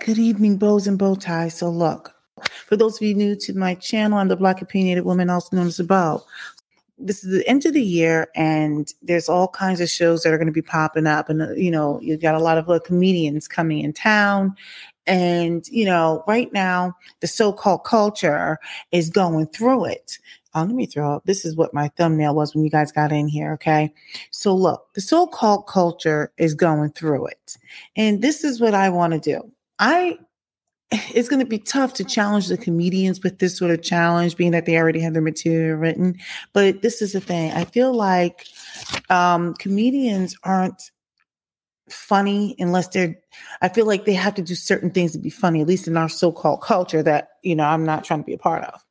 [0.00, 1.58] Good evening, bows and bow ties.
[1.58, 2.14] So, look,
[2.66, 5.66] for those of you new to my channel, I'm the Black Opinionated Woman, also known
[5.66, 6.24] as the Bow.
[6.98, 10.38] This is the end of the year, and there's all kinds of shows that are
[10.38, 11.28] going to be popping up.
[11.28, 14.56] And, uh, you know, you've got a lot of uh, comedians coming in town.
[15.06, 18.58] And, you know, right now, the so called culture
[18.92, 20.18] is going through it.
[20.54, 21.26] Oh, let me throw up.
[21.26, 23.52] This is what my thumbnail was when you guys got in here.
[23.52, 23.92] Okay.
[24.30, 27.58] So, look, the so called culture is going through it.
[27.96, 29.52] And this is what I want to do.
[29.80, 30.18] I,
[30.90, 34.52] it's going to be tough to challenge the comedians with this sort of challenge, being
[34.52, 36.18] that they already have their material written.
[36.52, 37.50] But this is the thing.
[37.52, 38.46] I feel like
[39.08, 40.80] um, comedians aren't
[41.88, 43.16] funny unless they're
[43.62, 45.96] i feel like they have to do certain things to be funny at least in
[45.96, 48.84] our so-called culture that you know i'm not trying to be a part of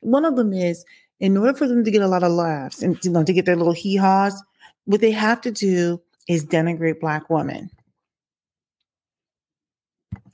[0.00, 0.84] one of them is
[1.20, 3.46] in order for them to get a lot of laughs and you know to get
[3.46, 4.42] their little hee-haws,
[4.86, 7.70] what they have to do is denigrate black women.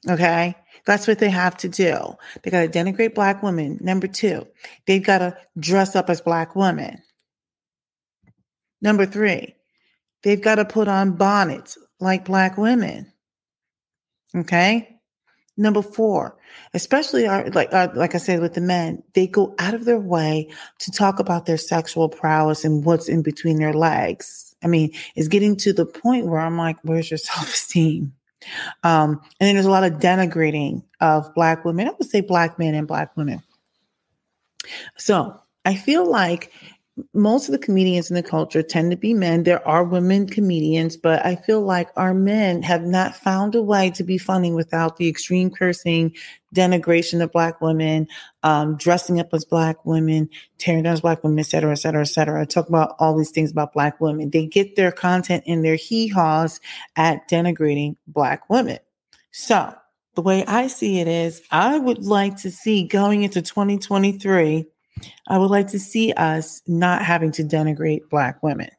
[0.08, 2.16] Okay, that's what they have to do.
[2.42, 3.78] They got to denigrate black women.
[3.80, 4.46] Number two,
[4.86, 7.02] they've got to dress up as black women.
[8.80, 9.54] Number three,
[10.22, 13.12] they've got to put on bonnets like black women.
[14.34, 14.96] Okay.
[15.56, 16.36] Number four,
[16.74, 19.98] especially our, like uh, like I said with the men, they go out of their
[19.98, 24.54] way to talk about their sexual prowess and what's in between their legs.
[24.62, 28.12] I mean, it's getting to the point where I'm like, where's your self esteem?
[28.82, 31.88] Um, and then there's a lot of denigrating of black women.
[31.88, 33.42] I would say black men and black women.
[34.96, 36.52] So I feel like
[37.12, 39.42] most of the comedians in the culture tend to be men.
[39.42, 43.90] There are women comedians, but I feel like our men have not found a way
[43.90, 46.14] to be funny without the extreme cursing,
[46.54, 48.08] denigration of black women,
[48.42, 52.00] um, dressing up as black women, tearing down as black women, et cetera, et cetera,
[52.00, 52.40] et cetera.
[52.40, 54.30] I talk about all these things about black women.
[54.30, 56.60] They get their content and their hee-haws
[56.96, 58.78] at denigrating black women.
[59.32, 59.74] So
[60.14, 64.66] the way I see it is I would like to see going into 2023
[65.28, 68.70] I would like to see us not having to denigrate Black women.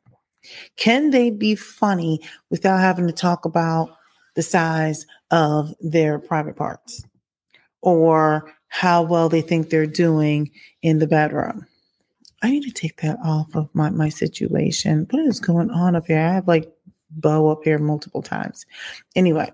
[0.78, 3.90] Can they be funny without having to talk about
[4.36, 7.04] the size of their private parts
[7.82, 10.52] or how well they think they're doing
[10.82, 11.66] in the bedroom?
[12.44, 15.08] I need to take that off of my, my situation.
[15.10, 16.20] What is going on up here?
[16.20, 16.72] I have like
[17.10, 18.66] bow up here multiple times.
[19.16, 19.52] Anyway,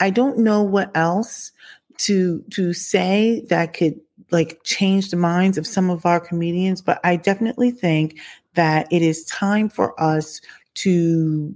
[0.00, 1.52] I don't know what else
[1.98, 4.00] to to say that could
[4.30, 8.18] like change the minds of some of our comedians, but I definitely think
[8.54, 10.40] that it is time for us
[10.74, 11.54] to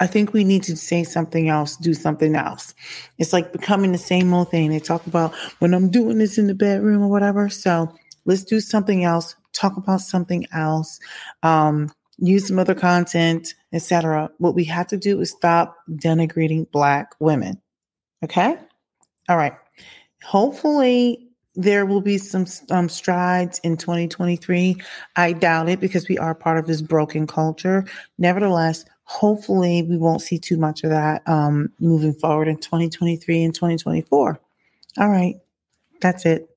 [0.00, 2.72] I think we need to say something else, do something else.
[3.18, 4.70] It's like becoming the same old thing.
[4.70, 7.48] They talk about when I'm doing this in the bedroom or whatever.
[7.48, 7.92] So
[8.24, 11.00] let's do something else, talk about something else,
[11.42, 14.30] um, use some other content, etc.
[14.38, 17.60] What we have to do is stop denigrating black women.
[18.22, 18.56] Okay?
[19.28, 19.54] All right.
[20.22, 21.27] Hopefully
[21.58, 24.76] there will be some um, strides in 2023.
[25.16, 27.84] I doubt it because we are part of this broken culture.
[28.16, 33.52] Nevertheless, hopefully, we won't see too much of that um, moving forward in 2023 and
[33.52, 34.40] 2024.
[34.98, 35.34] All right,
[36.00, 36.47] that's it.